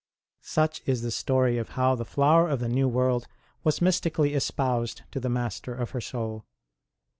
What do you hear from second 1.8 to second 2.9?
the Flower of the New